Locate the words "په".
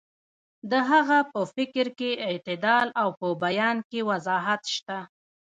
1.31-1.41, 3.19-3.27